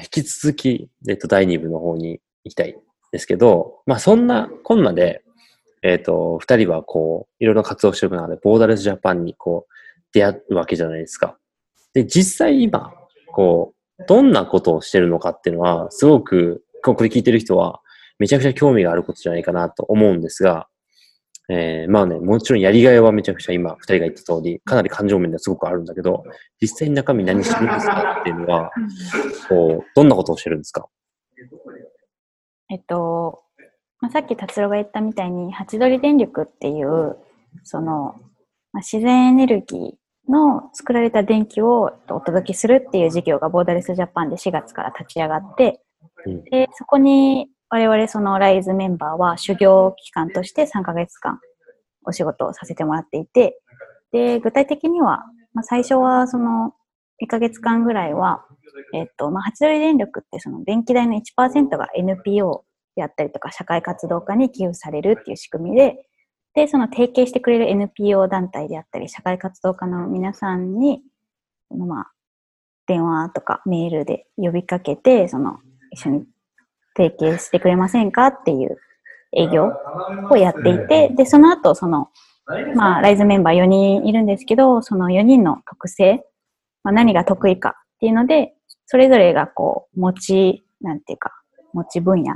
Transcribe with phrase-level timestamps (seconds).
[0.00, 2.76] 引き続き、えっと、第2部の方に行きたい
[3.12, 5.22] ですけど、まあ、そんなこんなで、
[5.82, 9.72] えっ、と、二人はこう、いろいろ活動していく中で、ボーダレスジャパンにこう、
[10.12, 11.36] 出会うわけじゃないですか。
[11.92, 12.92] で、実際今、
[13.32, 17.80] こう、どんなことをしてるのかっていうのは、すごく、これ聞いてる人は、
[18.18, 20.68] めちゃくちゃ興味があることじゃないかなと思うんですが、
[21.50, 26.24] えー、まあね、もちろんやりがいはめちゃくちゃ今、二人が言った通り、かなり感情面ではすごくあるんだけど、
[26.60, 28.70] 実際に中身何してるんですかっていうのは、
[29.48, 30.88] こう、どんなことをしてるんですか？
[32.70, 33.42] えっと、
[34.00, 37.16] まあ、さっき達郎が言ったみたいに、ハチドリ電力っていう、
[37.62, 38.14] その、
[38.72, 45.82] まあ、自然エネルギーの作られた電気をお届けするっていう事業がボーダレスジャパンで4月から立ち上がって、
[46.50, 51.40] で、そこに我々そのライズメンバーは修行期間として3ヶ月間
[52.04, 53.58] お仕事をさせてもらっていて、
[54.12, 55.24] で、具体的には、
[55.54, 56.74] まあ、最初はその
[57.20, 58.44] 1ヶ月間ぐらいは、
[58.94, 65.96] えっと、まあ、8ドル電力ってその電気代の1%が NPO であったりとか社会活動家に寄付されるっていう仕組みで、
[66.54, 71.02] で、その提携してくれる NPO 団体であったり社会活動家の皆さんに、
[71.70, 72.12] まあ、
[72.86, 75.58] 電話とかメールで呼びかけて、その
[75.90, 76.24] 一緒に
[76.96, 78.78] 提携してくれませんかっていう
[79.32, 79.72] 営業
[80.30, 82.08] をやっていて、で、その後、その、
[82.74, 86.24] まあ、ライズメンバー4人いるんですけど、その4人の特性、
[86.82, 88.54] まあ、何が得意かっていうので、
[88.86, 91.32] それぞれがこう、持ち、なんていうか、
[91.72, 92.34] 持ち分野、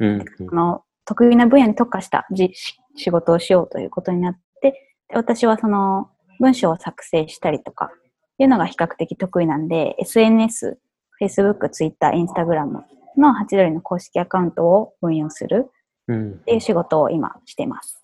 [0.00, 2.52] うんうん、の得意な分野に特化したじ
[2.94, 4.72] 仕事をしようということになって、
[5.08, 7.90] で私はその文章を作成したりとか、
[8.38, 10.78] いうのが比較的得意なんで、SNS、
[11.20, 12.82] Facebook、Twitter、Instagram
[13.18, 15.70] のハチドリの公式アカウントを運用する
[16.10, 18.02] っていう仕事を今してます。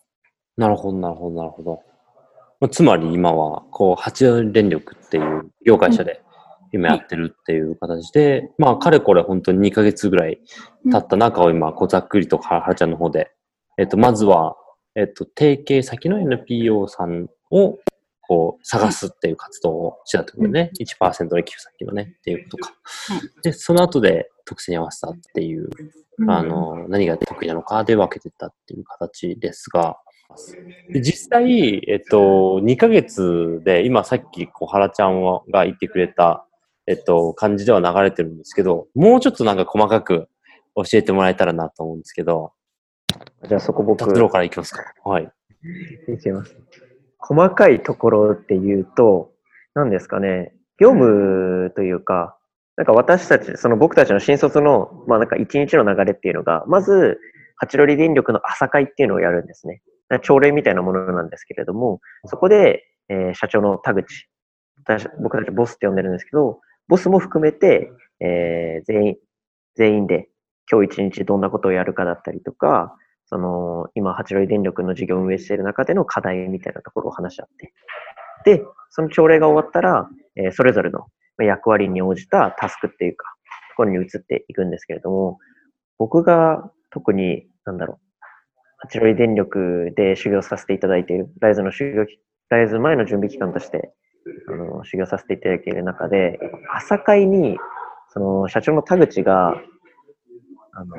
[0.57, 1.81] うん、なるほど、なるほど、なるほど。
[2.69, 6.23] つまり今は、こう、ハチドリ電力っていう業界社で
[6.73, 10.41] 今やってるっていう形で、うん、まあ、かれこれ本当に2ヶ月ぐらい
[10.91, 13.33] 経った中を今、こう、ざっくりとははちゃんの方で、
[13.79, 14.57] えっと、まずは、
[14.95, 17.79] えっと、提携先の NPO さんを
[18.27, 20.71] こう、探すっていう活動をしてたってことね。
[20.79, 22.75] うん、1%の寄付先のね、っていうことか。
[23.09, 25.69] はい、で、その後で特性に合わせたっていう、
[26.19, 29.99] うん、あの、何が得意なのかで分けてたっていう形ですが、
[30.91, 36.47] で実際、えっと、2ヶ月で、今さっき小原ちゃんが言ってくれた、
[36.87, 40.29] えっと、感じでは流れてるんですけど、もうちょっとなんか細かく
[40.77, 42.53] 教えてもらえたらなと思うんですけど。
[43.49, 43.99] じゃあそこ僕。
[43.99, 44.83] 達郎からいきますか。
[45.05, 45.31] はい。
[46.09, 46.57] いきます。
[47.27, 49.33] 細かいところっていうと、
[49.75, 52.37] 何ですかね、業務というか、
[52.77, 57.19] なんか私たち、その僕たちの新卒の、まあなんか一日の流れっていうのが、まず、
[57.57, 59.81] 八ロリ電力の朝会っていうのをやるんですね。
[60.23, 64.29] 朝礼みたいなものなんですけれども、そこで、えー、社長の田口
[64.87, 67.91] 私、僕たちボスって呼んでるんですけど、ボスも含めて、
[68.21, 69.17] えー、全員、
[69.77, 70.29] 全員で
[70.71, 72.97] 今日一日どんなことをやるかだったりとか、
[73.27, 77.73] その、今、八郎電力の事業を運営している中での課題みたいなところを話し合って。
[78.45, 81.07] で、その朝礼が終わったら、えー、それぞれの
[81.39, 83.27] 役割に応じたタスクっていうか、
[83.71, 85.39] ところに移っていくんですけれども、
[85.99, 87.99] 僕が特に、なんだろう、
[88.79, 92.07] 八郎電力で修行させていただいている、ライズの修行、
[92.51, 93.93] ライズ前の準備期間として、
[94.49, 96.39] あの、修行させていただいている中で、
[96.75, 97.59] 朝会に、
[98.11, 99.55] その、社長の田口が、
[100.73, 100.97] あの、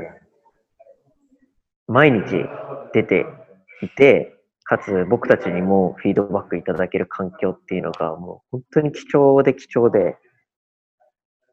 [1.88, 2.46] 毎日
[2.94, 3.26] 出て
[3.82, 10.18] いて、かつ僕たちにもフィードバックいただける環境っていうのがもう本当に貴重で貴重で、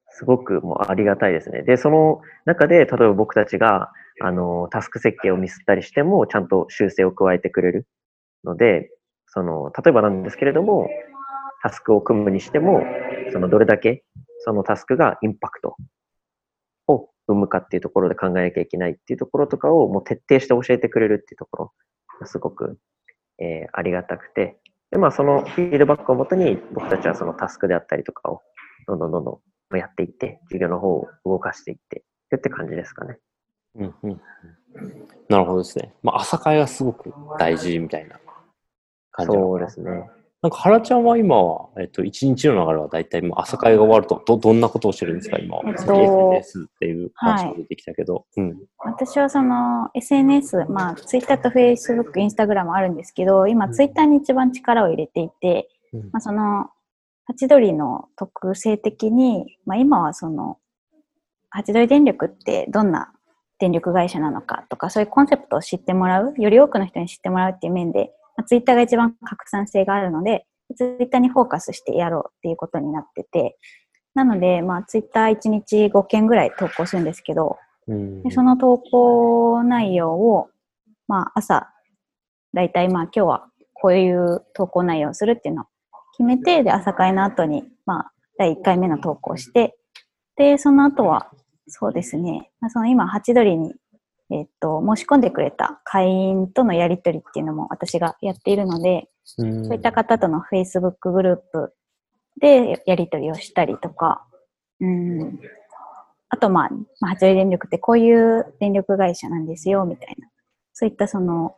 [0.09, 1.63] すごくもうありがたいですね。
[1.63, 7.87] で、その中で、例えば僕たちが、あの、タスク設計をミスったりしても、ちゃんと修正を加えてくれる
[8.45, 8.91] ので、
[9.27, 10.89] その、例えばなんですけれども、
[11.63, 12.83] タスクを組むにしても、
[13.33, 14.05] そのどれだけ
[14.45, 15.77] そのタスクがインパクト
[17.33, 21.73] 生むかっていうところで考えなきゃいけないっていうところとかをもう徹底して教えてくれるっていうところ
[22.21, 22.79] がすごく、
[23.39, 24.59] えー、ありがたくて、
[24.91, 28.43] で、まあそのフィードバックをもとに僕たちはそのタスクであったりとかを
[28.87, 29.41] どんどんどんど
[29.75, 33.19] んやっていって、授業の方を動かしていってるって感じですかね。
[33.77, 34.21] うんうん。
[35.29, 35.95] なるほどですね。
[36.03, 38.21] まあ朝会がすごく大事みたいな
[39.11, 40.11] 感じそうですね。
[40.43, 45.63] なんか、原ちゃんは今は、えっと、一日の流れは大体もう朝会が終わると、ど、どんなことをしてるんですか、今は。
[45.69, 48.15] えっと、SNS っていう話も出てきたけど。
[48.15, 48.57] はい、うん。
[48.79, 56.71] 私はその、SNS、まあ、Twitter と Facebook、Instagram あるんですけど、今、Twitter に一番力を入れていて、うん、まあ、その、
[57.25, 60.59] ハチドリの特性的に、まあ、今はその、
[61.51, 63.13] ハチドリ電力ってどんな
[63.61, 70.47] 電力会社なのかとか、そういうコンセプトを知ってもらう、より多くの人に知ってもらうっていう面で、まあ、ツイッターが一番拡散性があるので、
[70.77, 73.57] ツイッターにフォーカスしてやろうっていうことになってて、
[74.15, 77.59] なので、まあ、ツイッター1日5件ぐらい投稿するんですけど、
[77.89, 80.49] うんでその投稿内容を、
[81.09, 81.69] まあ、朝、
[82.55, 85.65] だいたいまあ、今日はこういう投稿内容をするっていうのを
[86.13, 89.77] 決めて、で、朝会の後に、まあ、第1回目の投稿をして、
[90.37, 91.31] で、その後は、
[91.67, 93.75] そうですね、まあ、その今、ハチドリに、
[94.33, 99.09] えっと、申し込んでくれた会員とのやり取りっていうのも私がやっているので、
[99.39, 101.73] うんそういった方との Facebook グループ
[102.41, 104.27] でやり取りをしたりとか、
[104.81, 105.39] うん、
[106.29, 110.29] あと、まあ、まあ、八割電力ってこういう電力会社なんですよ、みたいな、
[110.73, 111.55] そういったその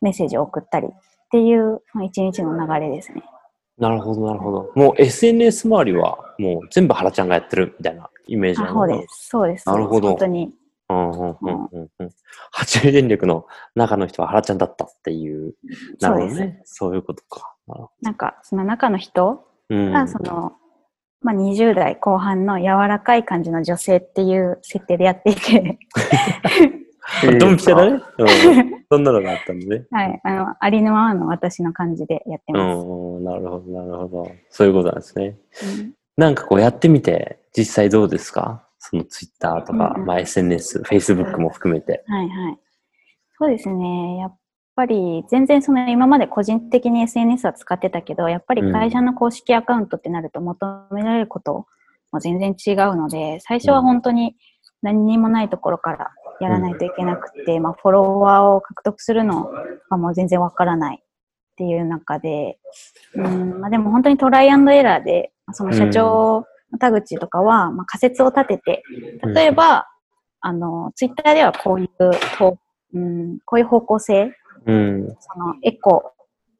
[0.00, 0.90] メッセージを送ったりっ
[1.32, 3.24] ていう、まあ、一日の流れですね。
[3.78, 4.72] なるほど、なるほど。
[4.74, 9.28] もう SNS 周りはもう全部原ちゃんがやってるみたいなイメージあなのかそうです。
[9.28, 9.68] そうです。
[9.68, 10.52] なるほど本当に。
[10.90, 12.10] うんうんうんうんうん。
[12.50, 15.54] 八割電力の中の人は原ちゃんだったっていう。
[16.00, 16.62] なるほどそうでね。
[16.64, 17.54] そういうことか。
[18.00, 20.52] なんか、その中の人が、その、
[21.20, 25.78] まあ、20代後半の柔らかい感じの女性っていう設定でやっていて、
[27.38, 28.02] ドンピシャだね。
[28.18, 28.84] うん。
[28.90, 29.86] そんなのがあったんでね。
[29.90, 32.86] はい、あの、ありのままの私の感じでやってうます。
[32.86, 34.30] ん、なるほど、なるほど。
[34.50, 35.36] そういうことなんですね。
[35.62, 38.67] うんなんかこうやってみて、実際どうですか？
[38.90, 42.04] そのツイッターとか、うんうんまあ SNS、Facebook も含めて。
[42.06, 42.58] はいはい。
[43.38, 44.16] そうですね。
[44.16, 44.36] やっ
[44.74, 51.66] ぱり全然その今まで個人的に SNS は使ってたけど、やっぱり会社の公式アカウントってなると求められること
[52.12, 54.36] も全然違うので、最初は本当に
[54.82, 56.10] 何にもないところから
[56.40, 59.50] やらないといけなくて、まあフォロワーを獲得するの
[59.90, 61.04] がもう全然わからないっ
[61.56, 62.58] ていう中で、
[63.14, 66.02] うん、まあでも本当にトライアンドエラーで、その社長
[66.36, 66.46] の
[66.78, 68.82] 田口とかは、まあ仮説を立てて、
[69.34, 69.86] 例えば、
[70.40, 71.88] あの、ツイッターではこういう
[72.38, 72.58] と、
[72.94, 74.32] うん、こういう方向性、
[74.66, 75.16] うん。
[75.20, 76.12] そのエコ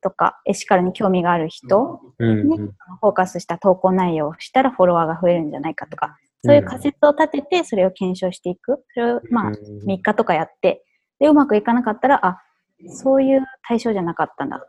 [0.03, 2.49] とかエシカルに興味がある人うん。
[2.49, 8.85] にフォーカスした投稿内容をしたらフォロワーが増えるんじゃないかとか、そういう仮説を立ててそれを検証していく。
[8.95, 10.85] それをまあ3日とかやって、
[11.19, 12.43] で、うまくいかなかったら、あ、
[12.87, 14.69] そういう対象じゃなかったんだっ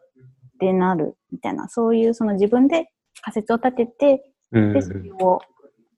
[0.60, 2.92] てなるみたいな、そういうその自分で
[3.22, 4.20] 仮説を立てて、うん
[4.51, 5.40] で、それを、そ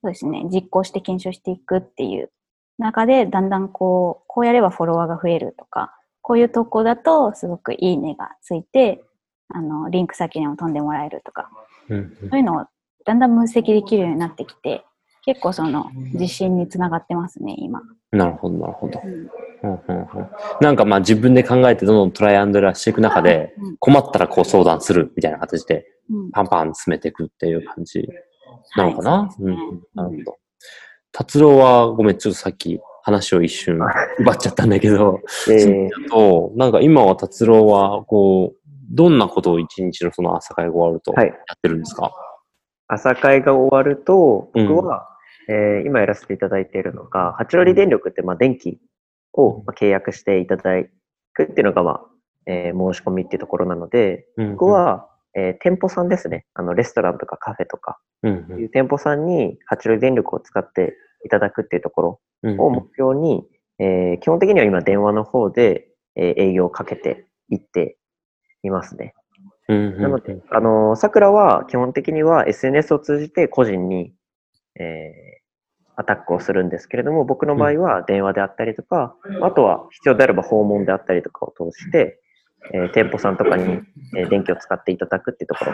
[0.03, 2.31] うですね、実行して検証していくっていう
[2.77, 9.03] 中で、だんだんこう、こうやればフォロワーが増えるとか、こういう投稿だとすごくいいねがついて、
[9.49, 11.49] あの、リンク先にも飛んでもらえるとか、
[11.89, 12.65] うんそういうのを
[13.05, 14.85] だんだん分析できるようになってきて、
[15.23, 17.81] 結構その自信につながってますね、今。
[18.11, 19.01] なるほど、なるほど。
[19.03, 19.11] うん。
[19.11, 20.07] うんうんうん。
[20.61, 23.77] なんかまあ自分で考えてどんどんトライアンドエラーしていく中で、うん。
[23.77, 26.31] 困ったらこう相談するみたいな形で、うん。
[26.31, 28.07] パンパン詰めていくっていう感じ
[28.75, 30.37] なのかな、はいそうん、なるほど。
[31.11, 33.79] 達郎は、ごめん、ちょっとさっき話を一瞬
[34.19, 35.19] 奪っちゃったんだけど、
[35.49, 38.61] えーと、なんか今は達郎は、こう、
[38.93, 41.27] どんなことを一日のその朝会が終わるとはい。
[41.27, 42.11] やってるんですか、
[42.87, 44.67] 朝会が終わると、うん。
[44.67, 45.07] 僕は、
[45.49, 48.79] えー今やらせていただいているのが、八割電力って、まあ、電気
[49.33, 50.63] をまあ契約していただ
[51.33, 52.01] くっていうのが、まあ、
[52.45, 54.51] えー申し込みっていうところなので、うん。
[54.51, 56.45] 僕、は、えー店舗さんですね。
[56.53, 60.95] あの、レストランとかカフェとか、うんいう店舗さんに八割電力を使って
[61.25, 63.45] いただくっていうところうんを目標に、
[63.79, 67.97] えー基本的には今電話の方で、えー営業をかけていって
[68.63, 69.13] いますね。
[69.67, 74.13] うんなので、あの、桜は基本的には SNS を通じて個人に、
[74.79, 75.41] えー
[75.97, 82.20] アタックをするんですけれども、僕の場合は電話であったりとか、あとは必要であれば訪問であったりとかを通して、
[82.73, 83.81] えー店舗さんとかに、
[84.17, 85.65] えー電気を使っていただくっていうとこ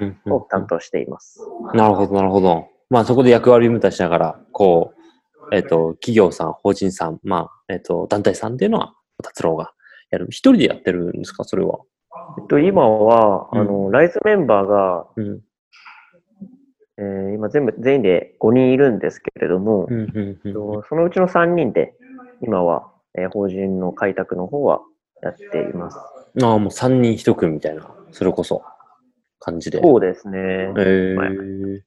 [0.00, 1.40] うんろを担当しています。
[1.74, 2.68] なるほど、なるほど。
[2.90, 4.92] まあそこで役割分担しながら、こ
[5.50, 9.72] う、えっ、と、企業さん、法人さん、まあ、えっ、と、団体さんっていうのは、達郎が
[10.10, 10.26] やる。
[10.30, 11.78] 一人でやってるんですか、それは？
[12.38, 15.40] えっと、今は、うんあの、ライズメンバーが、うん。
[16.96, 20.52] えー今全部、全員で5人いるんですけれども、うん、うん、うん。
[20.52, 21.94] とそのうちの3人で、
[22.42, 24.80] 今は、えー法人の開拓の方は
[25.22, 25.98] やっています。
[26.42, 28.62] ああ、もう三人一組みたいな、それこそ、
[29.38, 29.80] 感じで。
[29.82, 30.38] そうですね。
[30.40, 31.80] えはいー、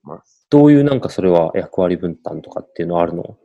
[0.48, 3.36] どういうなんかそれは役割分担とかっていうのはあるの？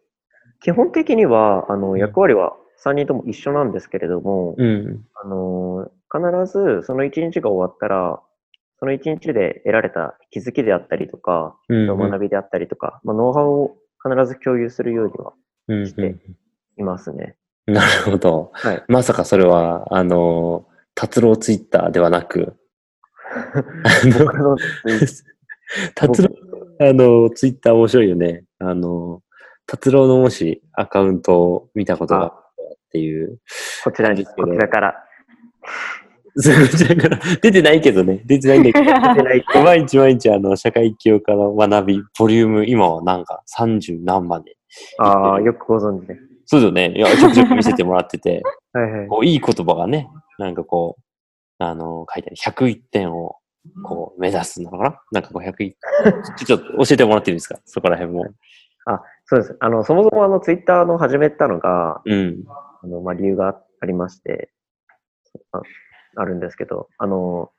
[0.61, 2.55] 基本的には、あの、役割は
[2.85, 5.05] 3人とも一緒なんですけれども、うん。
[5.21, 8.21] あの、必ずその1日が終わったら、
[8.79, 11.97] その1日で得られた気づきであったりとか、うん、うん。
[12.11, 15.33] 学びであったりとか、まあ、ノウハウを必ず共有するようには
[15.69, 16.15] うんして
[16.77, 17.35] いますね。
[17.67, 18.51] うん、なるほど。
[18.53, 18.83] はい。
[18.87, 22.55] まさかそれは、あの、達郎ツイッターではなく、
[25.95, 26.29] 達郎、
[26.79, 28.45] あの、ツイッター面白いよね。
[28.59, 29.21] あの、
[29.65, 32.31] 達郎のもしアカウントを見たことがあっ
[32.91, 33.39] ていう。
[33.83, 34.95] こちらに、ですけどこちらから。
[36.35, 38.85] すぐちゃんから、出てないけどね、出てないんだけど。
[38.85, 38.91] 出
[39.23, 44.57] ない毎日毎日あの、社会起業家の学び、ボリューム、今はなんか30何まで。
[44.97, 46.17] ああ、よくご存知で。
[46.45, 46.93] そうだよね。
[46.95, 48.41] いや、ちょくちょく見せてもらってて、
[48.73, 49.07] はいはい。
[49.07, 50.09] こう、いい言葉がね、
[50.43, 51.03] なんかこう、
[51.63, 52.35] あの、書いてある。
[52.35, 53.37] 101点を、
[53.83, 55.01] こう、目指すのかな？
[55.11, 55.73] なんかこう、101
[56.45, 57.59] ちょっと教えてもらっていいですか？
[57.65, 58.25] そこら辺も。
[59.25, 59.57] そうです。
[59.61, 62.43] あの、そもそもあの、ツイッターの始めたのが、うん。
[62.83, 64.51] あの、まあ、理由がありまして、
[65.53, 65.61] あ
[66.17, 67.49] あるんですけど、あの、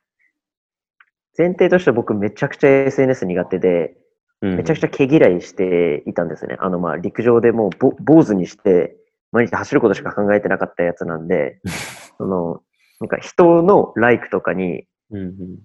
[1.37, 3.97] 前提として僕めちゃくちゃ SNS 苦手で、
[4.41, 4.55] うん。
[4.57, 6.57] めちゃくちゃ毛嫌いしていたんですね。
[6.59, 8.95] あの、まあ、陸上でもうぼ坊主にして、
[9.31, 11.59] 毎日走ることしか考えてなかったやつなんで、
[12.19, 12.61] その、
[12.99, 15.59] なんか人のライクとかにうんうん。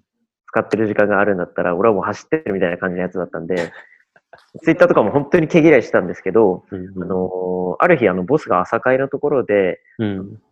[0.51, 3.73] 使ってる時間があるんだったら、俺はもう走ってるみたいな感じのやつだったんで、
[4.63, 10.43] ツイッターとかも本当に毛嫌いしてたんですけど、うんあのある日、あの、ボスが朝会のところで、うん。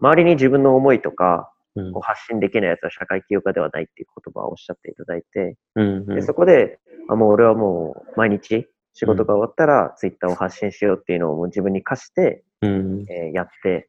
[0.00, 13.04] 周りに自分の思いとか、うんこう発信できないやつは社会起業家ではないっていう言葉をおっしゃっていただいて、うんでそこで、あもう俺はもう毎日仕事が終わったらツイッターを発信しようっていうのをもう自分に課して、うん。
[13.08, 13.88] えーやって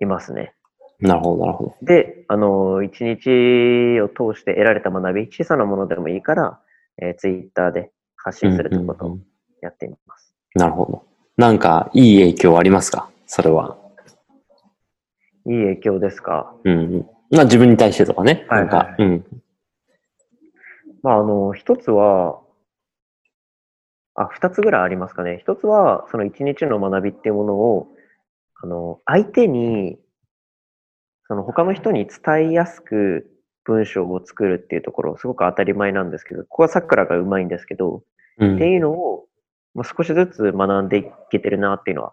[0.00, 0.54] いますね。
[1.00, 1.76] なるほど、なるほど。
[1.82, 6.60] で、あの、一日を通して得られた学び、小さなものでもいいから、
[7.00, 9.26] えー、ツイッターで発信するということをうんうんうん
[9.60, 10.34] やっています。
[10.54, 11.04] なるほど。
[11.36, 13.10] なんか、いい影響ありますか？
[13.26, 13.76] それは。
[15.46, 16.54] いい影響ですか？
[16.64, 17.06] うんうん。
[17.30, 18.46] まあ自分に対してとかね。
[18.48, 19.24] はいなんか、うん。
[21.02, 22.40] まあ、あの、一つは、
[24.14, 25.38] あ、二つぐらいありますかね。
[25.40, 27.88] 一つは、その一日の学びっていうものを、
[28.60, 29.98] あの、相手に、
[31.28, 33.30] その他の人に伝えやすく
[33.64, 38.02] 文章を作るっていうところ、すごく当たり前なんですけど、ここはさくらがうまいんですけど、
[38.38, 39.26] うんっていうのを、
[39.74, 42.12] まあ、少しずつ学んでいけてるなっていうのは、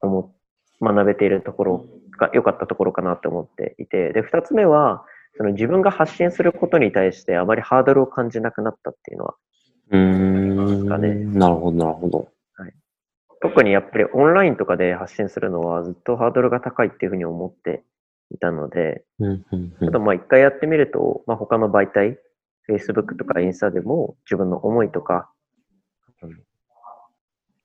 [0.00, 0.34] 思っ
[0.82, 1.86] 学べているところ
[2.18, 5.04] が良かったところかなって思っていて、で、二つ目は、
[5.36, 9.34] その自分が発信することに対してあまりハードルを感じなくなったっていうのは、
[9.90, 10.88] うーん。
[10.88, 12.28] かねなるほど、なるほど。
[13.40, 17.84] 特にやっぱりオンラインとかで発信するのはずっとハードルが高いっていうふうに思って
[18.30, 22.18] いたので、うんうんうんただまあ一回やってみると、まあ他の媒体、
[22.68, 25.30] Facebook とかインスタでも自分の思いとか、
[26.22, 26.40] うん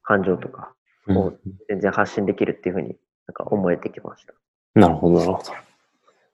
[0.01, 0.73] 感情とか
[1.05, 1.33] うんを
[1.67, 2.95] 全然発信できるっていうふうに
[3.27, 4.33] なんか思えてきました。
[4.73, 5.51] なるほど、なるほど。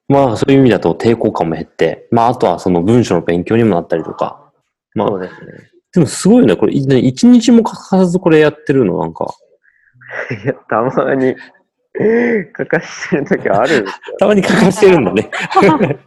[0.08, 4.51] まあ、そういう意味だと抵抗感も減って、まあ、あとはその文章の勉強にもなったりとか。
[4.94, 5.51] まあ、そうですね。
[5.94, 6.55] でもすごいよね。
[6.55, 9.34] これ、い一日も欠かさずこれやってるの、なんか。
[10.44, 11.36] いや、たまに
[12.58, 13.86] 書かしてるときはある。
[14.20, 15.30] たまに欠かしてるんだね。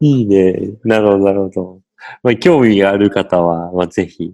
[0.00, 0.54] いいね。
[0.84, 1.80] なるほど、なるほど。
[2.22, 4.32] まあ、興味がある方は、まあ、ぜひ、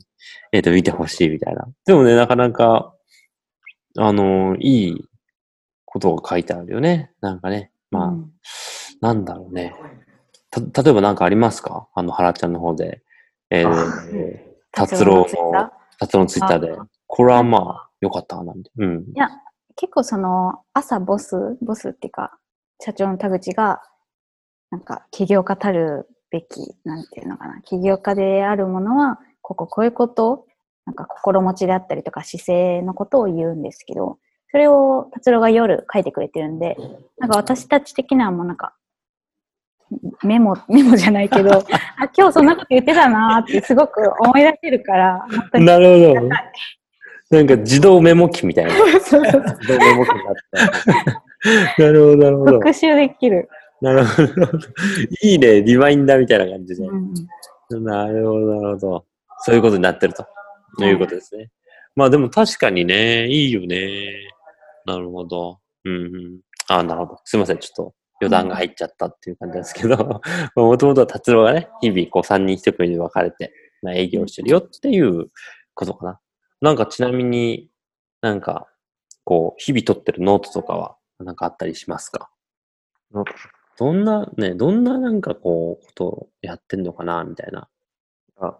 [0.53, 1.67] えっ、と、見てほしいみたいな。
[1.87, 2.95] でもね、なかなか、
[3.97, 5.09] あのいい
[5.85, 7.13] ことが書いてあるよね。
[7.21, 7.71] なんかね。
[7.91, 8.33] まあ、うん
[9.01, 9.75] なんだろうね。
[10.51, 11.89] た、例えば何かありますか？
[11.95, 13.03] あの、原ちゃんの方で。
[13.51, 14.39] えあー、
[14.73, 16.75] 達郎の、達郎のツイッターで。
[17.07, 18.71] これはまあ、よかったな、なんて。
[18.79, 19.01] うん。
[19.01, 19.29] いや、
[19.77, 22.39] 結構その、朝ボス、ボスっていうか、
[22.81, 23.83] 社長の田口が、
[24.71, 30.47] なんか、起業家たるべき、なんていうのかな、起業家であるものは、こここういうこと、
[30.87, 34.19] なんか心持ちであったりとか姿勢のことを言うんですけど、
[34.51, 36.77] それを達郎が夜書いてくれてるんで、
[37.19, 38.75] なんか私たち的にはもうなんか、
[40.23, 41.51] メモ、メモじゃないけど、
[41.99, 45.67] あ、今日そんなこと言ってたなーってすごく思い出せるから、本当に。
[45.67, 46.29] なるほど。
[47.31, 48.73] なんか自動メモ機みたいな。
[48.99, 50.35] そうそうどうも重くなっ
[51.77, 51.83] た。
[51.83, 52.53] なるほど、なるほど。
[52.61, 53.49] 復習できる。
[53.81, 54.59] なるほど。
[55.23, 55.63] いいね。
[55.63, 56.87] リマインダーみたいな感じで。
[56.87, 57.15] うん
[57.71, 59.07] なるほど、なるほど。
[59.39, 60.27] そういうことになってると。
[60.85, 61.51] いうことですね。
[61.97, 64.13] まあでも確かにね、いいよね。
[64.87, 65.61] なるほど。
[65.85, 66.41] うんうん。
[66.69, 67.21] あなるほど。
[67.25, 67.59] すいません。
[67.59, 70.21] ちょっと余談が入っちゃったっていう感じですけど、
[70.57, 73.53] もともとは達郎がね、日々こう3人1組に分かれて、
[73.83, 75.31] まあ、営業してるよっていう
[75.75, 76.21] ことかな。
[76.65, 77.69] なんかちなみに
[78.23, 78.67] なんか、
[79.23, 82.31] こう、日々取ってるノートとかはなんかあったりしますか？
[83.79, 87.69] どんな、ね、どんななんかこう、ことをやってんのかなみたいな。
[88.41, 88.59] あ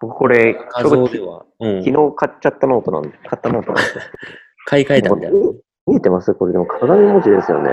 [0.00, 1.44] 僕これ、画像では。
[1.60, 1.84] うん。
[1.84, 3.90] 昨日買っちゃったノートなんで、買ったノートなんで。
[4.64, 5.38] 買い替えたみたいな。
[5.86, 6.32] 見えてます？
[6.34, 7.70] これでも鏡文字ですよね。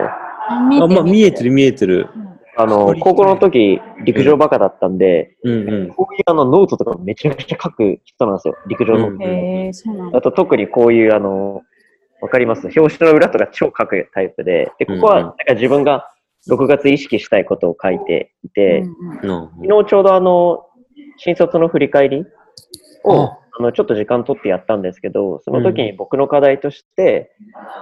[0.49, 2.09] あ見あ、まあ見えてる見えてる。
[2.13, 5.69] うんあの、高校の時、陸上バカだったんで、うん。
[5.69, 5.87] うん。
[5.89, 8.55] こういうあのノートとかめちゃくちゃ書く人なんですよ。
[8.67, 9.09] 陸上の。
[9.09, 9.21] うん。
[9.21, 10.17] へえそうなんだ。
[10.17, 11.63] あと特にこういうあの、
[12.21, 12.67] わかります？
[12.75, 16.09] 表紙の裏とか超書くタイプで、で、ここはなんか自分が
[16.49, 19.27] 6月意識したいことを書いていて、うんうん。
[19.27, 20.65] の昨日ちょうどあの、
[21.17, 22.25] 新卒の振り返り
[23.03, 23.39] をあ。
[23.57, 27.31] あの、ちょっと時間取ってやったんですけど、その時に僕の課題として、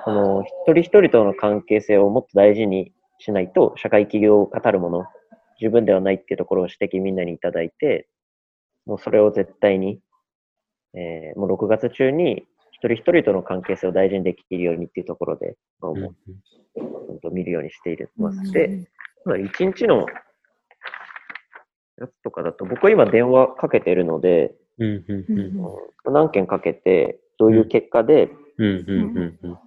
[0.06, 2.92] あの、一人一人との関係性をもっと大事に
[3.24, 5.06] しないと、社会企業を語るもの、
[5.60, 8.10] 十分ではないっていうところを指摘みんなにいただいて、
[8.86, 10.02] もうそれを絶対に、
[10.94, 16.02] えーもう6月中に一人一人との関係性を大事にできるようにっていうところで、まあうん。
[16.02, 18.52] 本当見るようにしています。
[18.52, 18.90] で、
[19.24, 20.06] まあ一日の
[22.00, 25.40] やつとかだと、僕は今電話かけてるので、うんうんうん。
[25.40, 29.58] うん何件かけて、どういう結果で、うんうんうんうん。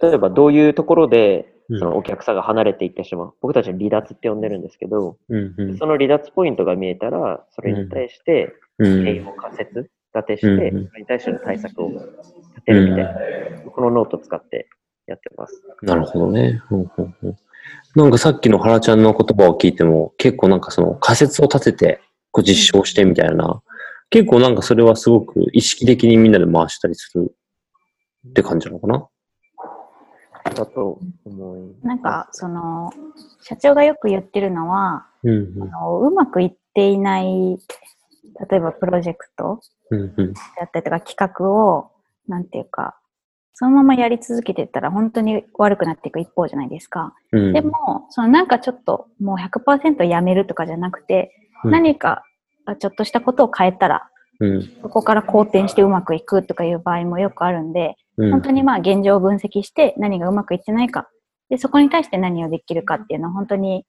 [0.00, 3.34] 例えばどういうところで、うんそのお客さんが離れていってしまう。
[3.42, 5.76] 僕たちは離脱って呼んでるんですけど、うんうん。
[5.76, 9.04] その離脱ポイントが見えたら、それに対して、うん。
[9.04, 12.02] 経営を仮説立てして、それに対しての対策を立
[12.64, 13.04] てるみたい
[13.64, 14.68] な、このノートを使って
[15.06, 15.62] やってます。
[15.82, 16.62] なるほどね。
[16.70, 17.28] うんうんう。
[17.28, 17.36] ん
[17.94, 23.62] なんかさっきの原ちゃんの言葉を聞いても、結構なんかその仮説を立てて、こう実証してみたいな、
[24.08, 27.34] 結構なんかそれはすごく意識的にみんなで回したりする
[28.28, 29.06] って感じなのかな？
[30.50, 31.86] だと思い。
[31.86, 32.92] なんか、その、
[33.40, 37.58] 社長がよく言ってるのは、うんあのうまくいっていない、
[38.50, 40.32] 例えばプロジェクトうんうん。
[40.34, 41.90] だったりとか企画を、
[42.28, 42.96] なんていうか、
[43.54, 47.14] そのままやり続けてったら本当に悪くなっていく一方じゃないですか。
[47.32, 47.52] うん。
[47.52, 51.32] でも、そのなんかちょっともう100%やめるとかじゃなくて、
[51.64, 51.70] うん。
[51.72, 52.22] 何か
[52.78, 54.08] ちょっとしたことを変えたら、
[54.40, 54.62] うん。
[54.82, 61.08] そこから好転してうまくいくとかいう場合もよくあるんで、うん本当にまあ現状を分析して何がうまくいってないか、
[61.48, 63.86] で、そこに対して何をできるかっていうのを本当に、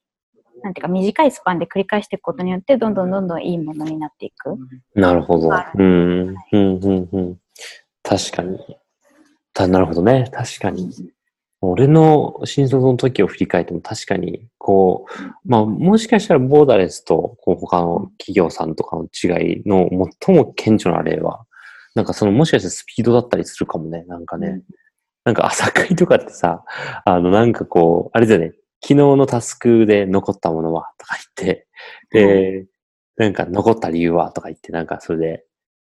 [0.64, 4.56] なんていうか短いスパンで繰り返していくことによって、どんどんどんどんいいものになっていく。
[4.96, 5.72] なるほどは。
[5.76, 7.38] うん、うん、うん、うん。
[8.04, 8.60] 確かに。
[9.54, 10.30] たなるほどね。
[10.32, 10.90] 確かに。
[11.62, 19.90] 俺の新卒の時を振り返っても確かに、こう、まあ、もしかしたらボーダレスと、こう、他の企業さんとかの違いの
[20.22, 21.46] 最も顕著な例は、
[21.96, 24.04] なんかその、もしかしてスピードだったりするかもね。
[24.08, 24.62] なんかね。
[25.26, 26.64] なんか朝会とかってさ、
[27.06, 28.54] あの、なんかこう、あれだよね。
[28.82, 31.68] 昨日のタスクで残ったものは、とか言って、
[32.12, 32.66] で、
[33.18, 35.46] なんか残った理由は、とか言って、なんかそれで、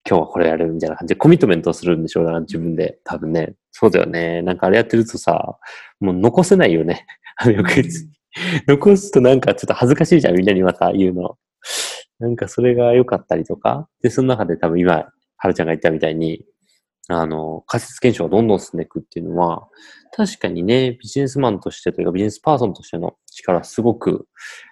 [0.08, 3.00] 今日はこれやるみたいな感じでコミットメントをするんでしょうな、自分で。
[3.03, 3.53] 多分ね。
[3.72, 4.41] そうだよね。
[4.41, 5.57] なんかあれやってるとさ、
[6.00, 7.05] もう残せないよね。
[7.37, 8.09] あの翌日に。
[8.68, 11.37] 残すとなんかちょっと恥ずかしいじゃん、みんなにまた言うの。
[12.20, 13.87] なんかそれが良かったりとか。
[14.01, 15.07] で、その中で多分今、
[15.41, 16.45] はるちゃんが言ったみたいに、
[17.07, 19.67] あの、仮説検証がどんどん進んでいくっていうのは、
[20.15, 24.27] 確かにね、ビジネスマンとしてというか、ビジネスパーソンとしての力すごく、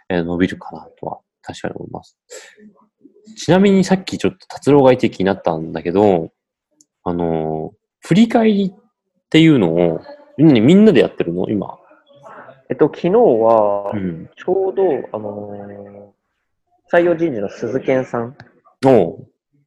[0.10, 2.18] えー伸びるかなとは、確かに思います。
[3.36, 6.30] ちなみにさっきちょっと達郎がいて気になったんだけど、
[7.04, 8.80] あの、振り返りっ
[9.30, 10.00] ていうのを、
[10.38, 11.50] みんなでやってるの？
[11.50, 11.80] 今。
[12.70, 14.30] えっと、昨日はう、ん。
[14.38, 16.10] ちょうど、あのー
[16.92, 18.36] 採用人事の鈴健さん。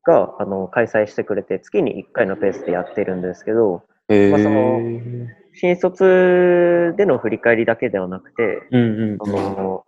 [0.05, 5.27] が、あの開催してくれて、月に1回のペースでやってるんですけど、えまあそのー。
[5.55, 9.85] 新卒での振り返りだけではなくて、うんあの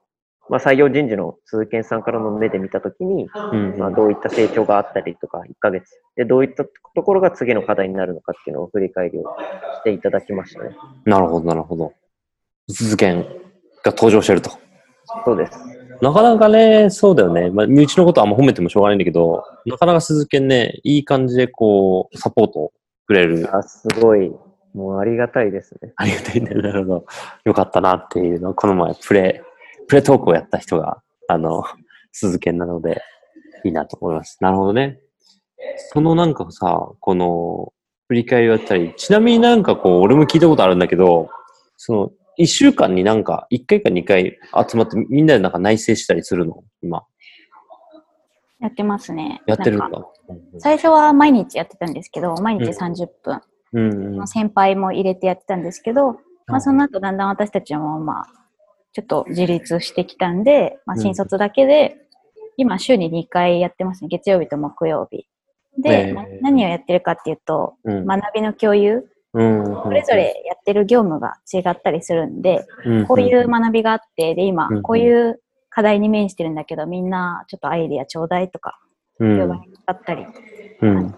[0.51, 3.73] まあ、採用人事の鈴健さんからの目で見たときに、うん。
[3.73, 9.23] うんまあ、どういった成長があったりとか、1ヶ月でどういったところが次の課題になるのかっていうのを振り返りを
[9.81, 10.77] していただきましたね。
[11.07, 11.93] なるほど、なるほど。
[12.69, 13.25] 鈴研
[13.83, 14.51] が登場してると。
[15.25, 15.74] そうです。
[16.05, 17.49] なかなかね、そうだよね。
[17.49, 22.73] まあ、身内のことはあんま褒めてもしょうがないんだけど、なかなか鈴研ね、いい感じでこう、サポート
[23.07, 23.49] くれる。
[23.57, 24.31] あすごい、
[24.75, 25.95] もうありがたいですね。
[25.97, 26.51] ありがたいね。
[26.51, 27.07] なるほど。
[27.47, 29.43] よかったなっていうのを、この前、プレ、
[29.89, 31.65] プレトークをやった人が、あの、
[32.13, 33.01] 鈴研なので、
[33.65, 34.37] いいなと思います。
[34.43, 35.01] なるほどね。
[35.91, 37.73] そのなんかさ、この、
[38.09, 41.31] 振り返りをやったり、ちなみになんかこう、俺も聞いたことあるんだけど、
[41.79, 46.65] その、一週間になんか、一回か二回集まって、みんなでなんか内省したりするの？
[46.83, 47.05] 今。
[48.61, 49.43] やってますね。
[49.47, 50.09] やってるんだなんか。
[50.59, 53.41] 最初は毎日やってたんですけど、毎日30分。
[53.73, 54.27] うんうん。
[54.27, 56.17] 先輩も入れてやってたんですけど、ま
[56.49, 58.27] あ、うんその後だんだん私たちもまあ、
[58.93, 61.99] ちょっと自立してきたんで、まあ、うん新卒だけで、
[62.57, 64.09] 今週に2回やってますね。
[64.09, 65.27] 月曜日と木曜日。
[65.83, 69.65] で、へーま何をやってるかっていうと、うん学びの共有、うん。
[69.83, 78.79] それぞれやってる業務が違ったりするんで、うん、こういう学びがあって、で、今うん、こういう課題に面してるんだけど、みんなちょっとアイディアちょうだいとか、
[79.19, 80.25] うん、業務だったり、
[80.81, 81.15] うん。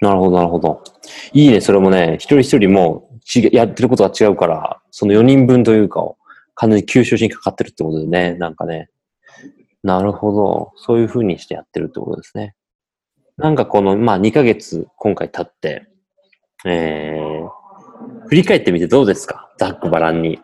[0.00, 0.82] なるほど、なるほど。
[1.32, 6.18] いいね、それもね、一人一人も違やってることが違うから、その4人分というかを
[6.54, 8.88] 完全に吸収しにかかってるってことでね、なんかね。
[9.82, 10.72] なるほど。
[10.76, 12.54] そういう風にしてやってるってことですね。
[13.36, 15.88] なんかこの、まあ2ヶ月今回経って、
[16.68, 19.50] えー、振り返ってみてどうですか？
[19.58, 20.36] ざっくばらんに。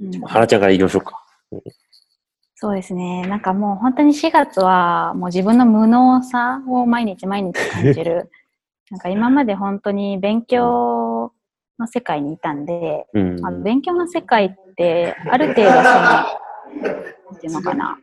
[0.00, 1.22] うん原ちゃんから言いましょうか。
[2.54, 3.26] そうですね。
[3.26, 8.30] なんかもう本当に4月はもう自分の無能さを毎日毎日感じる。
[8.90, 11.32] なんか今まで本当に勉強
[11.78, 13.44] の世界にいたんで、うん。
[13.46, 17.98] あの勉強の世界ってある程度その、なんていうのかな。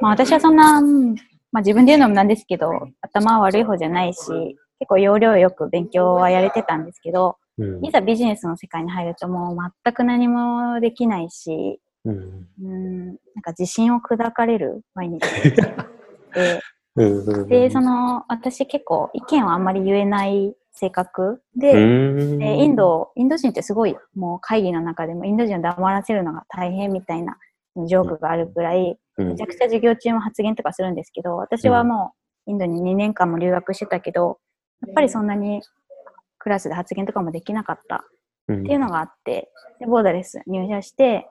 [0.00, 1.14] まあ私はそんな、うん
[1.50, 12.48] まあ自分で言うのもなんですけど、頭は悪い方じゃないし、結構要領よく勉強はやれてたんですけど、うんいざビジネスの世界に入るともう全く何もできないし、うん。
[12.62, 16.60] うん、なんか自信を砕かれる毎日で、
[16.96, 17.48] うん。
[17.48, 21.76] で、その、私結構意見をあんまり言えない性格で、う
[22.34, 27.38] ん、でインド、インド人ってすごいもう会議の中でもインド人を黙らせるのが大変みたいな
[27.86, 32.14] ジョークがあるくらい、うんめちゃくちゃ授業中も発言とかするんですけど、私はも
[32.48, 34.38] うインドに2年間も留学してたけど、
[34.86, 35.62] やっぱりそんなに
[36.38, 38.04] クラスで発言とかもできなかった
[38.48, 41.26] うんっていうのがあって、で、ボーダレス入社して、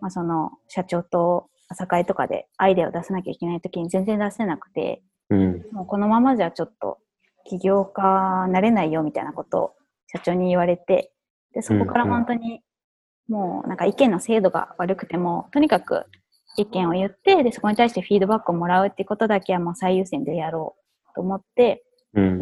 [0.00, 5.64] まあ、その社長と朝会とかでアイデアを出さなきゃいけないときに全然出せなくて、うん。
[5.72, 6.98] もうこのままじゃちょっと
[7.44, 9.74] 起業家なれないよみたいなことを
[10.06, 11.12] 社長に言われて、
[11.52, 12.60] で、そこから本当に
[13.28, 16.04] もうなんか意見の精度が悪くても、とにかく
[16.56, 20.76] 意見を言って、で、そこに対してフィードバックをもらうっていうことだけはもう最優先でやろ
[21.10, 21.93] うと思って、うん。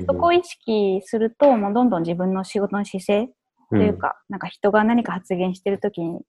[0.07, 3.29] そこを意識すると、もうどんどん自分の仕事の姿勢
[3.71, 6.23] というか、なんか人が何か発言してるときに、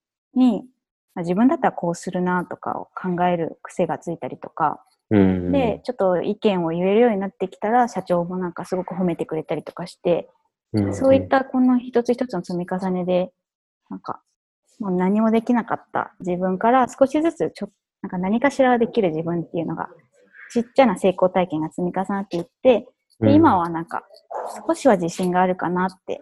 [1.16, 10.30] まあ自分だったらこうするなとかを考える癖がついたりとか、うん、で、ちょっと意見を言えるようになってきたら、社長もなんかすごく褒めてくれたりとかして、
[10.74, 13.32] うん、そういったこの一つ一つの積み重ねで、
[13.90, 14.22] なんか、
[14.80, 17.70] もう何もできなかった自分から少しずつちょ
[18.02, 19.90] なんか何かしらできる自分っていうのが、
[20.52, 22.88] ちっちゃな成功体験が積み重なっていって、
[23.20, 24.04] で今はなんか、
[24.68, 26.22] 少しは自信があるかなって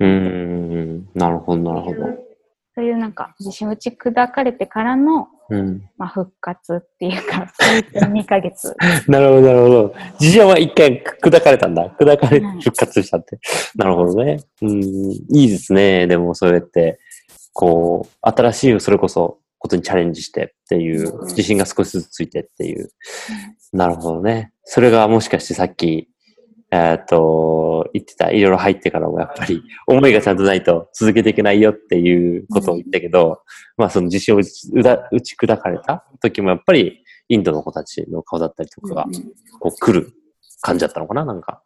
[0.00, 1.08] うん、うん。
[1.14, 2.28] なるほど、なるほど。
[2.74, 5.82] そういうなんか自信打ち砕かれてからの、うん。
[5.96, 8.76] まあ、復活っていうか、そういった2ヶ月。
[9.08, 9.94] なるほど、なるほど。
[10.20, 11.88] 自信は一回砕かれたんだ。
[11.98, 13.38] 砕かれてはい復活したって。
[13.74, 14.38] なるほどね。
[14.62, 14.80] うん。
[14.80, 16.06] いいですね。
[16.06, 17.00] でもそうやって、
[17.52, 22.90] こう、新しい、それこそ、ことにチャレンジしてっていう、自信が少しずつついてっていう。
[23.72, 24.52] なるほどね。
[24.62, 26.08] それがもしかしてさっき、
[26.70, 33.42] えっ、と、言ってた、いろいろ入ってからもやっぱり、思いがちゃんとないと続けていけないよっていうことを言ったけど、
[33.78, 39.12] まあその自信を打ち砕かれた時もやっぱり、インドの子たちの顔だったりとかがうん、
[39.60, 40.12] こう来る
[40.60, 41.62] 感じだったのかななんか。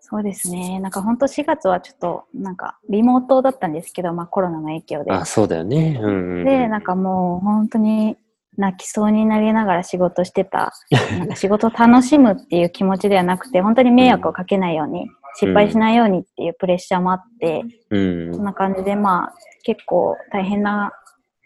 [0.00, 0.78] そうですね。
[0.78, 5.12] なんか本当4月はちょっと、なんかリモートだったんですけど、まあコロナの影響で。
[5.12, 5.98] あ、そうだよね。
[6.02, 6.44] うん、うん。
[6.44, 8.16] で、なんかもう本当に
[8.56, 10.72] 泣きそうになりながら仕事してた。
[11.18, 17.98] なんか仕事を楽しむっていう気持ちではなくて、本当に迷惑をかけないように、失敗しないようにっていうプレッシャーもあって、う
[18.30, 18.34] ん。
[18.34, 20.92] そんな感じでまあ結構大変な、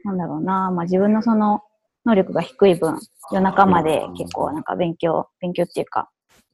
[0.05, 1.63] なんだろうな、まあ自分のその
[2.07, 2.99] 能力が低い分、
[3.33, 6.09] 夜中まで結構なんか勉強、勉強っていうか、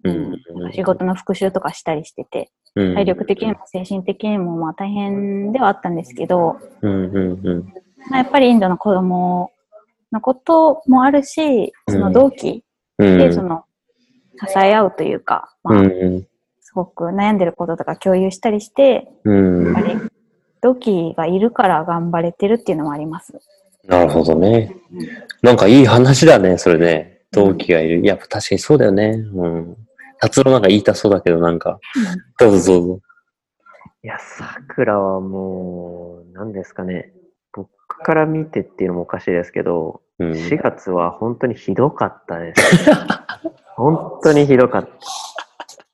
[0.04, 0.30] うん。
[0.30, 2.94] なんか仕事の復習とかしたりしてて、うん。
[2.94, 6.58] 体力的にも精神的にもまあ大変ではあったんですけど、
[8.10, 9.50] まあ、やっぱりインドの子供
[10.12, 12.64] のこともあるし、その同期
[12.98, 13.64] うんでその
[14.46, 16.26] 支え合うというか、まあ、うん
[16.60, 19.98] すごく悩んでることとか共有したりして、うんやっぱり
[20.62, 23.38] 同期がいるから頑張れてるっていうのもあります。
[23.86, 25.08] なるほどねうん。
[25.42, 27.20] なんかいい話だね、それね。
[27.30, 28.00] 同期がいる。
[28.00, 29.10] いや、確かにそうだよね。
[29.34, 29.76] うん。
[30.18, 31.78] 達郎なんか言いたそうだけど、なんか、
[32.38, 33.00] どうぞどうぞ。
[34.02, 37.12] いや、桜はもう、何ですかね。
[37.98, 40.30] 僕から見てっていうのもおかしいですけど、うん。
[40.32, 42.90] 4月は本当にひどかったです。
[43.76, 44.88] 本当にひどかっ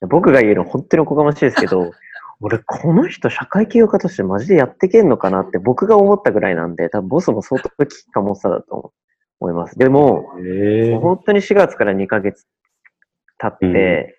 [0.01, 0.07] た。
[0.07, 1.93] 僕が言うの本当におこがましいですけど、
[2.41, 8.93] 俺この人社会起業家としてマジでやってけんのかなって僕が思ったぐらいなんで、多分ボスも相当危機感持ってただと
[9.39, 9.79] 思います。
[9.79, 10.33] でも、
[11.01, 12.47] 本当に4月から2ヶ月
[13.39, 14.19] 経って、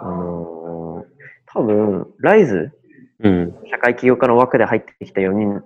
[0.00, 0.60] あのー
[1.52, 2.70] 多分、ライズ、
[3.18, 3.54] うん。
[3.68, 5.64] 社会起業家の枠で入ってきた4人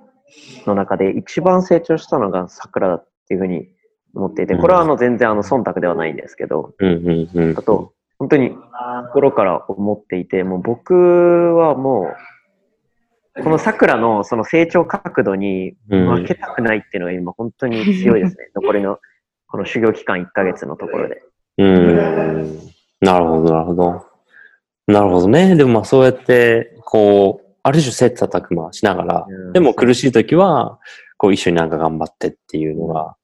[0.67, 3.69] の中で一番成長したのが桜だっていうふうに
[4.15, 6.75] 思っていて、これはあの全然あの忖度ではないんですけど。
[7.57, 8.57] あと、本当に
[9.09, 12.13] 心から思っていて、もう僕はも
[13.37, 18.51] う、この桜のその成長角度にうん負けたくないっていうのが今本当に強いですね。
[18.55, 18.99] 残りの
[19.49, 21.23] この修行期間1ヶ月のところで。
[21.59, 21.97] うん。
[23.01, 24.07] なるほど、なるほど。
[24.87, 25.57] なるほどね。
[25.57, 30.79] でもまあそうやって、こう、ある種切磋琢磨しながら、うんでも苦しい時は、
[31.17, 33.17] こう一緒になんか頑張ってっていうのが、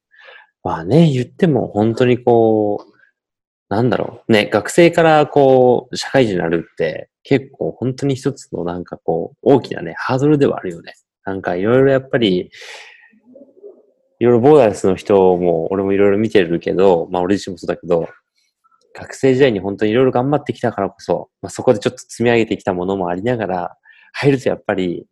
[0.64, 2.90] まあね、言っても本当にこう、
[3.68, 4.33] なんだろう。
[4.33, 10.94] ね、学生からこう、社会人になるって、結構本当に一つのなんかこう、大きなね、ハードルではあるよね。
[11.24, 12.50] なんかいろいろやっぱり、
[14.18, 18.09] いろいろボーダレスの人も、俺もいろいろ見てるけど、まあ俺自身もそうだけど、
[18.94, 23.76] 学生時代に本当にいろいろ頑張ってきたからこそ、まあそこでちょっと積み上げてきたものもありながら、
[24.12, 25.07] 入るとやっぱり、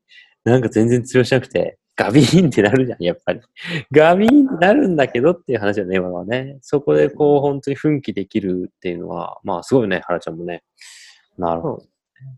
[0.45, 3.41] なんか全然通用しなくて、ガビーンってなるじゃん、やっぱり。
[3.93, 6.59] ガビーンってなるんだけどっていう話だね、今はね。
[6.61, 10.63] そこでこう、本当に奮起できるっていうのは、まあすごいね、原ちゃんもね。
[11.37, 11.83] なるほど。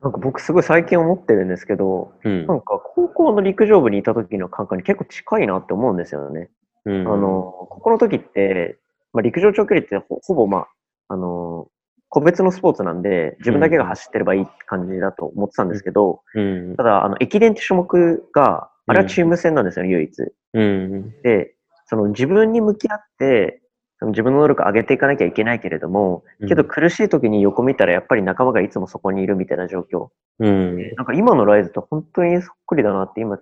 [0.03, 2.55] なんか僕すごい最近思ってるんですけど、うんな。
[2.55, 6.51] んか高校の陸上部にいた時の感覚に結構近いなって思うんですよね。
[6.87, 8.79] うん、あの、ここの時って、
[9.13, 10.69] まあ、陸上長距離ってほほぼまあ、
[11.09, 11.69] あの、
[12.11, 16.83] 個別のスポーツなんで、自分だけが走ってればいい感じだと思ってたんですけど、うんた。
[16.83, 20.11] だ、あの、駅伝って種目が、あれはチーム戦なんですよね、唯一。
[20.55, 21.11] うん。
[21.23, 21.55] で、
[21.87, 23.63] その自分に向き合って、
[24.01, 30.09] その自分の能力を上げていかなきゃいけないけれども、けど苦しい時に横見たらやっぱり仲間がいつもそこにいるみたいな状況。
[30.41, 30.95] うん。
[30.97, 33.39] なんか今のライズと本当にそっくりだなって今、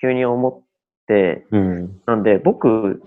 [0.00, 0.62] 急に思っ
[1.08, 2.00] て、うん。
[2.06, 3.02] なんで僕、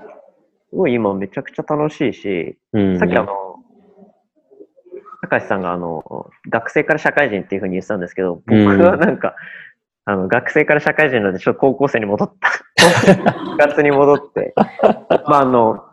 [0.71, 2.99] すごい今めちゃくちゃ楽しいし、うん。
[2.99, 3.50] さっきあの、
[5.31, 9.35] 高橋さんがあの、学生から社会人っていうふうに言ってたんですけど、僕はなんか、
[10.03, 12.49] あの、学生から社会人なんでちょっと高校生に戻った。
[13.51, 14.53] 部活に戻って。
[15.27, 15.85] まああの、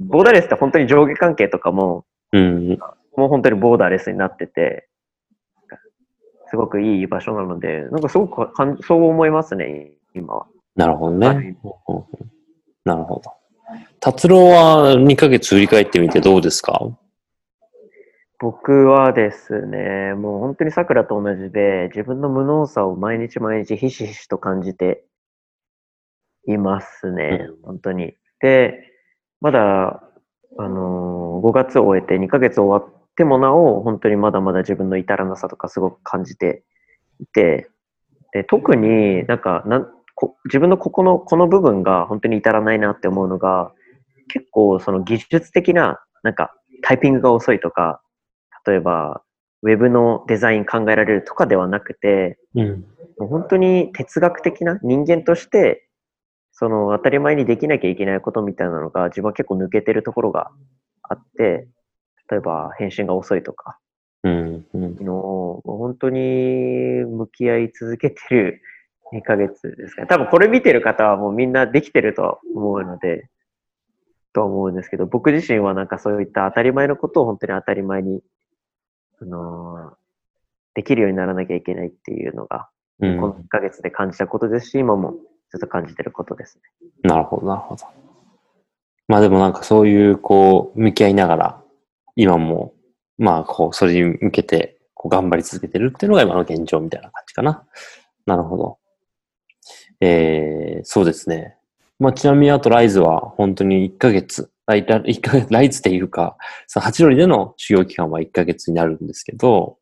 [0.00, 2.78] ボーダーレスって本当に上下関係とかも、うん。
[3.16, 4.88] もう本当にボーダーレスになってて、
[6.46, 10.46] すごくいい場所なので、なんかすごくかんそう思いますね、今は。
[10.74, 11.56] なるほどはいね。
[12.84, 13.30] なるほど。
[14.00, 16.80] 達郎は2ヶ月振り返ってみてどうですか？
[18.38, 25.06] 僕はですね、もう本当に桜と同じで、自分の無能さを毎日毎日ひしひしと感じて
[26.46, 28.14] いますね、本当に。
[28.40, 28.92] で、
[29.40, 30.02] まだ、
[30.58, 36.64] あのー5月を終えて2ヶ月終わってもなお、本当にまだまだ自分の至らなさとかすごく感じて
[37.20, 37.68] いて、
[38.32, 43.70] で特になんかなんこ自分のここの、この部分が本当に至らないなって思うのが、
[44.28, 48.00] 結構その技術的な、なんかタイピングが遅いとか、
[48.66, 49.22] 例えば、
[49.62, 52.84] ウェブのデザイン考えられるとかではなくて、うん。
[53.18, 55.88] もう本当に哲学的な人間として、
[56.52, 60.50] その当たり前にできなきゃいけないことみたいなのが自分は結構抜けてるところが
[61.02, 61.68] あって、
[62.30, 63.78] 例えば返信が遅いとか、
[64.24, 64.66] うん。
[64.74, 64.96] うん。
[65.04, 68.60] のをもう本当に向き合い続けてる
[69.12, 70.06] 2ヶ月ですかね。
[70.08, 73.28] 多分これ見てる方はもうみんなできてるとは思うので、
[74.32, 78.20] とは思うんですけど、僕自身はなんかそういった当たり前のことを本当に当たり前に、
[79.20, 79.96] あのー
[80.76, 82.68] できるようにならなきゃいけないっていうのが、
[83.00, 85.14] うんこの1ヶ月で感じたことですし、今も
[85.50, 86.88] ずっと感じてることですね。
[87.02, 87.84] なるほど、なるほど。
[89.08, 91.62] まあでもなんかそういう、こう、向き合いながら、
[92.14, 92.74] 今も、
[93.18, 97.64] まあ、こう、それに向けて、こう、頑張り続けてるっていうのが今の現状みたいな感じかな。
[98.26, 98.78] なるほど。
[100.00, 101.56] えー、そうですね。
[101.98, 109.78] まあ、ちなみにあとライズは本当に1ヶ月、あいら一ヶ月、ライズっていうか、その八鳥での修行期間は1ヶ月になるんですけど、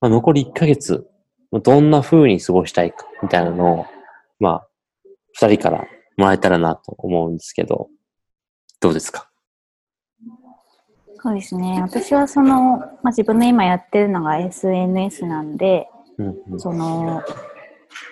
[0.00, 1.06] まあ、残り1ヶ月、
[1.52, 3.86] どんな風に過ごしたいか、みたいなのを、
[4.38, 4.68] まあ、
[5.32, 7.88] 二人からもらえたらなと思うんですけど、
[8.80, 9.30] どうですか？
[11.18, 11.80] そうですね。
[11.80, 17.22] 私はその、まあ、自分の今やってるのが SNS なんで、うんうんその、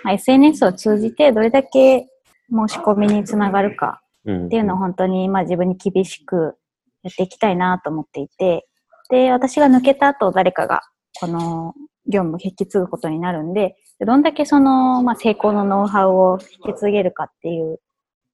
[0.03, 2.09] まあ、SNS を通じてどれだけ
[2.51, 6.57] 申し込みにつながるかうんっていうのを本当にまあ自分に厳しく
[7.03, 8.67] やっていきたいなと思っていて、
[9.11, 10.83] で、私が抜けた後誰かが
[11.21, 11.75] この
[12.07, 17.81] 業務を引き継ぐことになるんで、どんだけその、まあ、成功のノウハウを引き継げるかっていう、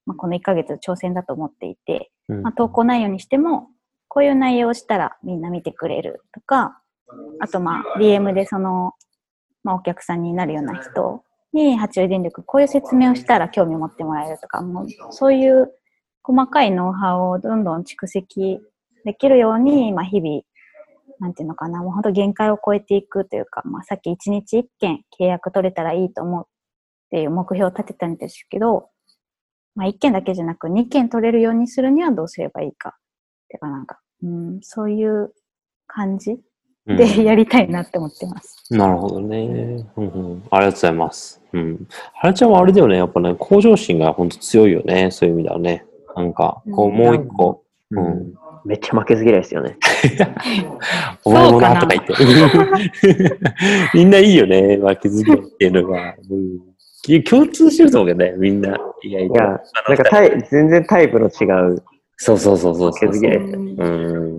[0.07, 2.42] まあ、この1ヶ月の挑戦だと思っていて、うん。
[2.42, 3.68] まあ、投稿内容にしても、
[4.09, 6.81] こういう内容をしたらみんな見てくれるとか、
[7.40, 8.92] あとまあ DM でその、
[9.62, 11.22] まあ、お客さんになるような人
[11.53, 15.72] に八王子電力こういう説明をしたら興味を持ってもらえるとか、もうそういう
[16.22, 18.61] 細かいノウハウをどんどん蓄積
[19.04, 20.42] できるように、まあ、日々、
[21.18, 26.48] なんていうのかな、もう本当限界を超えていくというか、まあ、さっき一日一件契約取れたらいいと思うっ
[27.11, 28.88] ていう目標を立てたんですけど、
[29.74, 32.96] まあ、1件だけじゃなく2件取れるようにするにはどうすればいいか。
[33.48, 35.33] てかなんか、うん、そういう
[35.87, 36.38] 感じ
[36.87, 38.64] うんでやりたいなって思ってます。
[38.70, 39.87] なるほどね。
[39.96, 40.42] うんうん。
[40.50, 41.42] ありがとうございます。
[41.52, 41.88] うん。
[42.14, 42.96] 原ちゃんはあれだよね。
[42.96, 45.11] やっぱね、向上心が本当強いよね。
[45.11, 45.85] そういう意味ではね。
[46.22, 47.64] なんか、こう、うんもう一個。
[47.92, 48.35] ううんん。
[48.64, 49.76] めっちゃ負けず嫌いですよね。
[51.24, 52.14] お前もそうかななとか言って。
[53.94, 54.76] みんないいよね。
[54.76, 56.14] 負けず嫌いっていうのが。
[56.30, 56.59] うん。
[57.02, 58.35] き共通してると思うけどね。
[58.37, 58.78] みんな。
[59.02, 59.35] 意外と。
[59.35, 59.44] いや、
[59.88, 61.83] なんかタイ全然タイプの違う
[62.18, 63.09] そうそうそうそうそう。
[63.09, 63.83] 負けず嫌いですうんう
[64.37, 64.38] ん。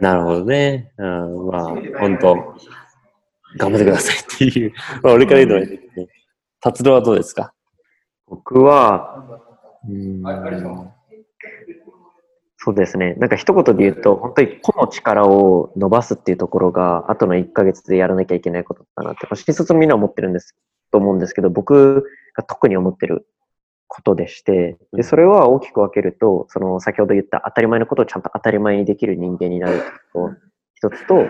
[0.00, 0.90] なるほどね。
[0.98, 1.66] うん、まあ、
[2.00, 2.34] 本当
[3.56, 4.16] 頑張ってください
[4.48, 4.72] っていう。
[5.02, 5.78] まあ、俺から言うのは、ね、
[6.60, 7.52] 達郎はどうですか？
[8.26, 9.49] 僕は、うん。
[12.62, 13.14] そうですね。
[13.14, 20.54] なんか一言で言うと、本当に個の力を伸ばすっていうところが、後の1ヶ月でやらなきゃいけないことだなって、まあ新卒のみんな思ってるんです、
[20.92, 22.04] と思うんですけど、僕
[22.36, 23.26] が特に思ってる
[23.88, 30.34] ことでして、で、それは大きく分けると、その先ほど言った当たり前のことをちゃんと当たり前にできる人間になること
[30.74, 31.26] 一つと、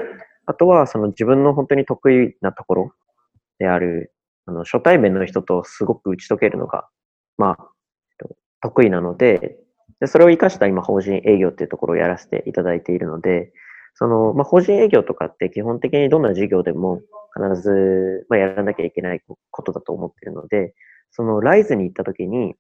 [0.46, 2.92] あとはその自分の本当に得意なところ
[3.58, 4.12] である、
[4.46, 6.88] あの、初対面の人とすごく打ち解けるのが、
[7.38, 7.69] まあ、
[8.60, 9.58] 得意なので、
[10.00, 13.52] で、それを活かした今、法人営業っていうところをやらせていただいているので、
[13.94, 17.00] その、まあ、法人営業とかって基本的にどんな事業でも
[17.34, 19.20] 必ず、まあ、やらなきゃいけない
[19.50, 20.74] ことだと思っているので、
[21.10, 22.54] その、ライズに行った時に、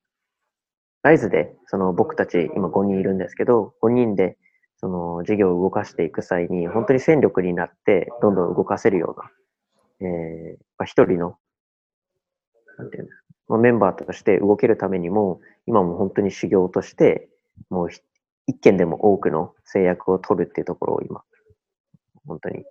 [1.02, 4.36] ライズで、その、僕たち今5人いるんですけど、5人で、
[4.76, 11.36] その、事業を動かしていく際に、本当に戦力になって、どんどん動かせるような、えー、まあ、一人の、
[12.76, 13.19] なんていうんですか、
[13.50, 17.28] まあ、メンバーとして動けるためにも、今も本当に修行として、
[17.68, 18.00] もうひ
[18.46, 21.22] 一件でも多くの制約を取るっていうところを今、
[22.28, 22.64] 本当に、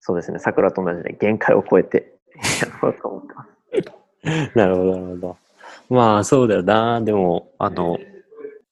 [0.00, 2.14] そうですね、桜と同じで限界を超えて
[2.62, 4.52] やろうと思ってます。
[4.56, 5.36] なるほど、なるほど。
[5.90, 7.02] まあ、そうだよな。
[7.02, 7.98] でも、あの、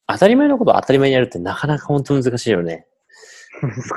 [0.07, 2.87] 当たり前のことを当たり前にやるってなかなか本当難しいよね。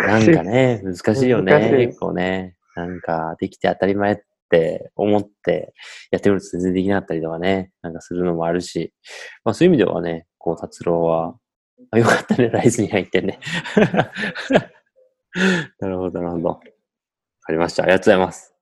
[0.06, 1.54] なんかね、難しいよね。
[1.54, 2.58] 難しい結構ね。
[2.76, 5.74] なんか、できて当たり前って思って
[6.10, 8.94] やってみると全然できなかったりとかね、なんかするのもあるし、
[9.44, 11.36] まあそういう意味ではね、こう、達郎は、
[11.92, 13.40] あよかったね、ライズに入ってね。
[15.80, 16.50] なるほど、なるほど。
[16.50, 16.60] わ
[17.42, 17.84] かりました。
[17.84, 18.59] ありがとうございます。